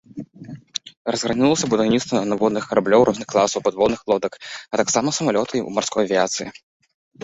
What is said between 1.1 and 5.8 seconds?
Разгарнулася будаўніцтва надводных караблёў розных класаў, падводных лодак а таксама самалётаў